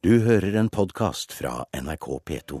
[0.00, 2.58] Du hører en podkast fra NRK P2.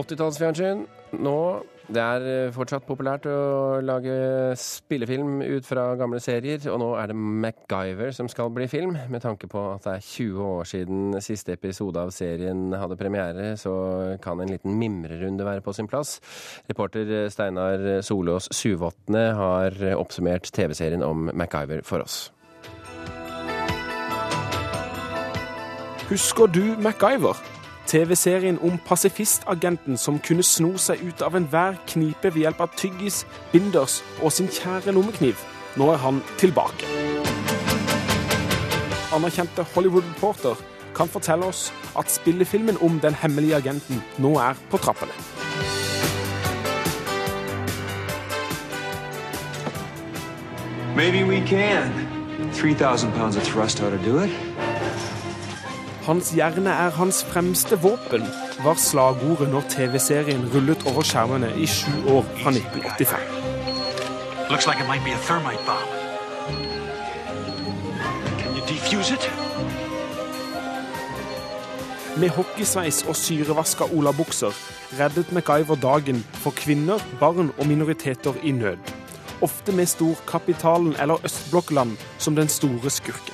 [0.00, 0.78] 80-tallsfjernsyn
[1.20, 1.38] nå.
[1.84, 4.14] Det er eh, fortsatt populært å lage
[4.56, 8.96] spillefilm ut fra gamle serier, og nå er det MacGyver som skal bli film.
[9.12, 13.50] Med tanke på at det er 20 år siden siste episode av serien hadde premiere,
[13.60, 13.74] så
[14.24, 16.16] kan en liten mimrerunde være på sin plass.
[16.72, 22.30] Reporter Steinar Solås Suvåtne har oppsummert TV-serien om MacGyver for oss.
[26.08, 27.42] Husker du MacGyver?
[27.86, 33.22] TV-serien om pasifistagenten som kunne sno seg ut av enhver knipe ved hjelp av tyggis,
[33.52, 35.40] binders og sin kjære lommekniv.
[35.80, 36.84] Nå er han tilbake.
[39.16, 40.60] Anerkjente Hollywood-reporter
[40.94, 45.16] kan fortelle oss at spillefilmen om den hemmelige agenten nå er på trappene.
[50.94, 51.90] Maybe we can.
[52.52, 54.53] 3,000 pounds of thrust ought to do it.
[56.04, 58.26] Hans hjerne er hans fremste våpen,
[58.64, 63.22] var slagordet når TV-serien rullet over skjermene i sju år fra 1985.
[64.50, 65.88] Like it might be a thermite bomb.
[68.38, 69.24] Can you defuse it?
[72.20, 74.52] Med hockeysveis og syrevaska olabukser
[75.00, 78.92] reddet MacGyver dagen for kvinner, barn og minoriteter i nød.
[79.40, 83.33] Ofte med storkapitalen eller østblokkland som den store skurken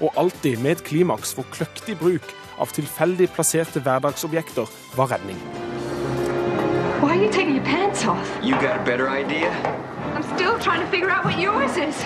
[0.00, 5.38] og alltid med et klimaks hvor kløktig bruk av tilfeldig plasserte hverdagsobjekter var redning.
[7.00, 8.28] Why are you taking your pants off?
[8.42, 9.50] You got a better idea?
[10.14, 11.96] I'm still trying to figure out what yours is.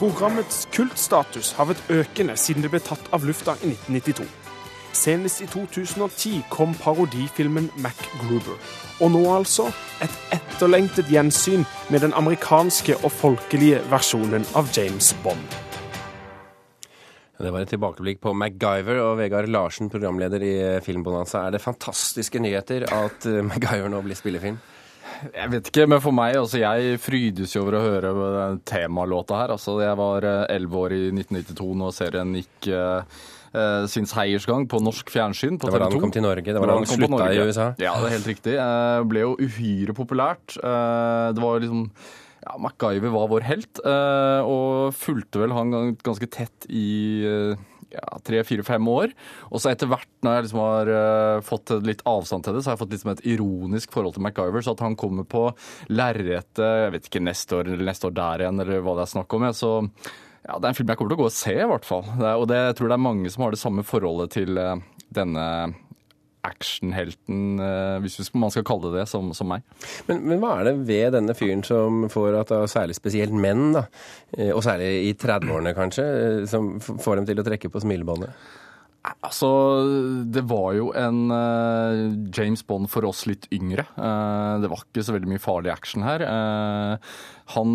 [0.00, 4.24] Programmets kultstatus har vært økende siden det ble tatt av lufta i 1992.
[4.96, 8.56] Senest i 2010 kom parodifilmen MacGruber.
[9.00, 9.68] Og nå altså
[10.02, 15.60] et etterlengtet gjensyn med den amerikanske og folkelige versjonen av James Bond.
[17.40, 21.46] Det var et tilbakeblikk på MacGyver og Vegard Larsen, programleder i Filmbonanza.
[21.46, 24.60] Er det fantastiske nyheter at eh, MacGyver nå blir spillefilm?
[25.20, 29.40] Jeg vet ikke, men for meg altså, Jeg frydes jo over å høre den temalåta
[29.40, 29.54] her.
[29.56, 33.20] Altså, jeg var eh, elleve år i 1992 når serien gikk uh,
[33.90, 35.56] sin seiersgang på norsk fjernsyn.
[35.58, 36.44] På det var da han kom til Norge?
[36.44, 37.70] Det var da han slutta i USA?
[37.80, 38.56] Ja, det er helt riktig.
[38.60, 40.54] Det ble jo uhyre populært.
[40.60, 41.88] Det var liksom
[42.40, 46.86] ja, MacGyver var vår helt, eh, og fulgte vel han ganske tett i
[47.28, 49.12] eh, ja, tre, fire, fem år.
[49.50, 52.70] Og så etter hvert, når jeg liksom har uh, fått litt avstand til det, så
[52.70, 54.64] har jeg fått liksom et ironisk forhold til MacGyver.
[54.64, 55.48] Så at han kommer på
[55.90, 59.14] lerretet jeg vet ikke, neste år eller neste år der igjen, eller hva det er
[59.16, 59.48] snakk om.
[59.48, 61.68] Ja, så ja, det er en film jeg kommer til å gå og se, i
[61.72, 62.06] hvert fall.
[62.14, 64.76] Det, og det, jeg tror det er mange som har det samme forholdet til uh,
[65.18, 65.46] denne
[66.46, 69.64] actionhelten, eh, hvis man skal kalle det det, som, som meg.
[70.08, 73.84] Men, men, hva er det ved denne fyren som får at særlig spesielt menn, da,
[74.38, 78.50] eh, og særlig i 30-årene kanskje, eh, som får dem til å trekke på smilebåndet?
[79.00, 79.48] Altså,
[80.28, 83.86] det var jo en uh, James Bond for oss litt yngre.
[83.96, 86.24] Uh, det var ikke så veldig mye farlig action her.
[86.28, 87.14] Uh,
[87.54, 87.72] han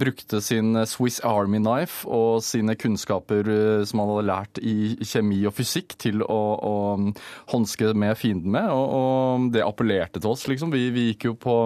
[0.00, 3.46] brukte sin Swiss Army Knife og sine kunnskaper
[3.86, 6.74] som han hadde lært i kjemi og fysikk, til å, å
[7.52, 10.72] håndske med fienden med, og, og, det appellerte til oss, liksom.
[10.74, 11.58] Vi, vi gikk jo på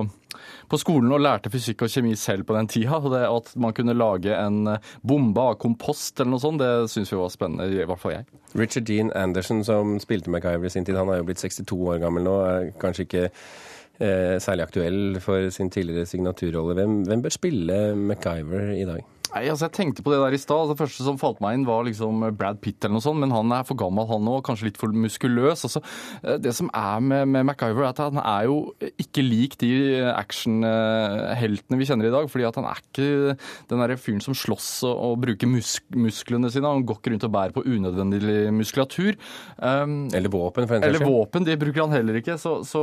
[0.71, 2.99] på skolen og lærte fysikk og kjemi selv på den tida.
[2.99, 6.91] og det At man kunne lage en eh, bombe av kompost eller noe sånt, det
[6.93, 7.69] syns vi var spennende.
[7.71, 8.29] I hvert fall jeg.
[8.55, 12.03] Richard Dean Anderson, som spilte MacGyver i sin tid, han er jo blitt 62 år
[12.03, 12.37] gammel nå.
[12.47, 16.75] er kanskje ikke eh, særlig aktuell for sin tidligere signaturrolle.
[16.79, 19.20] Hvem, hvem bør spille MacGyver i dag?
[19.31, 20.65] Nei, altså Jeg tenkte på det der i stad.
[20.65, 23.21] Altså, det første som falt meg inn, var liksom Brad Pitt eller noe sånt.
[23.23, 24.43] Men han er for gammel, han òg.
[24.47, 25.63] Kanskje litt for muskuløs.
[25.69, 25.83] Altså,
[26.25, 28.59] eh, det som er med, med MacGyver, er at han er jo
[28.91, 29.71] ikke lik de
[30.11, 32.27] actionheltene vi kjenner i dag.
[32.31, 33.37] fordi at han er ikke
[33.71, 36.67] den derre fyren som slåss og, og bruker musk musklene sine.
[36.67, 39.19] Han går ikke rundt og bærer på unødvendig muskulatur.
[39.59, 42.39] Um, eller våpen, for en Eller våpen, det bruker han heller ikke.
[42.41, 42.83] Så, så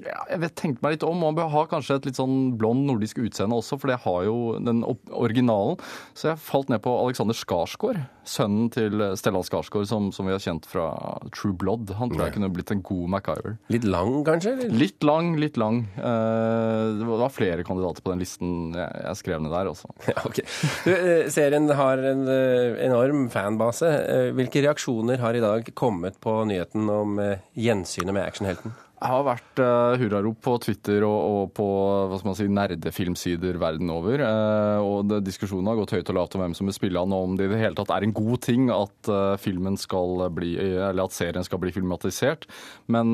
[0.00, 1.20] ja, jeg vet, tenkte meg litt om.
[1.20, 4.24] Og Han bør ha kanskje et litt sånn blond nordisk utseende også, for det har
[4.28, 6.14] jo den originale kanalen.
[6.16, 10.42] Så jeg falt ned på Alexander Skarsgård, sønnen til Stellan Skarsgård, som, som, vi har
[10.42, 10.88] kjent fra
[11.34, 11.92] True Blood.
[11.98, 13.56] Han tror jeg kunne blitt en god MacGyver.
[13.72, 14.54] Litt lang, kanskje?
[14.56, 14.76] Eller?
[14.76, 15.82] Litt lang, litt lang.
[15.96, 19.92] Eh, det var flere kandidater på den listen jeg, skrev ned der også.
[20.06, 20.46] Ja, okay.
[20.88, 23.90] eh, serien har en eh, enorm fanbase.
[24.36, 27.18] Hvilke reaksjoner har i dag kommet på nyheten om
[27.58, 28.74] gjensynet med actionhelten?
[28.96, 31.64] Det har vært uh, hurrarop på Twitter og, og på
[32.08, 34.22] hva skal man si, nerdefilmsider verden over.
[34.24, 37.12] Uh, og det, Diskusjonen har gått høyt og lavt om hvem som vil spille han,
[37.12, 41.04] og om det i det hele tatt er en god ting at uh, bli, eller
[41.04, 42.46] at serien skal bli filmatisert.
[42.92, 43.12] Men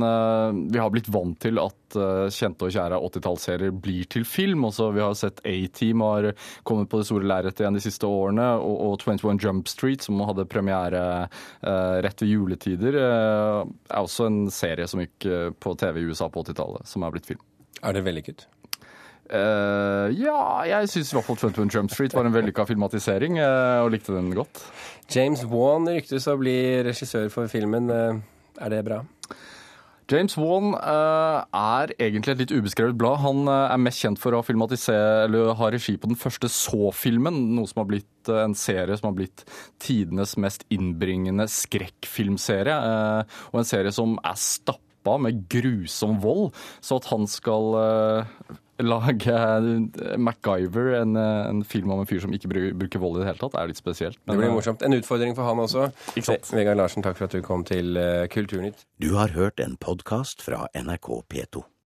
[0.71, 1.97] vi har blitt vant til at
[2.33, 4.65] kjente og kjære 80-tallsserier blir til film.
[4.69, 6.31] Også, vi har sett A-Team har
[6.69, 10.21] kommet på det store lerretet igjen de siste årene, og, og 21 Jump Street, som
[10.25, 11.03] hadde premiere
[11.63, 15.29] rett ved juletider, er også en serie som gikk
[15.63, 17.43] på TV i USA på 80-tallet, som er blitt film.
[17.83, 18.47] Er det vellykket?
[19.33, 23.81] Uh, ja, jeg syns i hvert fall 21 Jump Street var en vellykka filmatisering, uh,
[23.85, 24.61] og likte den godt.
[25.15, 27.89] James Wan ryktes å bli regissør for filmen.
[27.89, 28.21] Uh,
[28.61, 29.01] er det bra?
[30.13, 33.23] James Wan er egentlig et litt ubeskrevet blad.
[33.23, 37.71] Han er mest kjent for å filmatisere, eller ha regi på den første Så-filmen, noe
[37.71, 39.47] som har blitt en serie som har blitt
[39.81, 42.77] tidenes mest innbringende skrekkfilmserie.
[43.55, 48.25] og en serie som er stappa stoppa med grusom vold, så at han skal uh,
[48.83, 53.25] lage uh, MacGyver, en, uh, en, film om en fyr som ikke bruker vold i
[53.25, 54.19] det hele tatt, er litt spesielt.
[54.25, 54.83] Men, det blir morsomt.
[54.83, 55.91] En utfordring for han også.
[56.53, 57.99] Vegard Larsen, takk for at du kom til
[58.31, 58.87] Kulturnytt.
[59.03, 61.67] Du har hørt en podkast fra NRK P2.